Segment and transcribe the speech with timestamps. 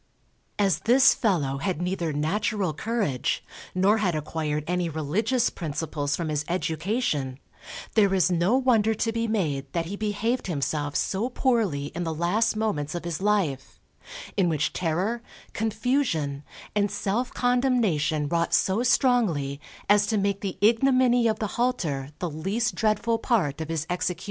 [0.57, 6.43] As this fellow had neither natural courage, nor had acquired any religious principles from his
[6.47, 7.37] education,
[7.93, 12.15] there is no wonder to be made that he behaved himself so poorly in the
[12.15, 13.79] last moments of his life;
[14.35, 15.21] in which terror,
[15.53, 16.41] confusion,
[16.75, 22.27] and self condemnation wrought so strongly as to make the ignominy of the halter the
[22.27, 24.19] least dreadful part of his execution.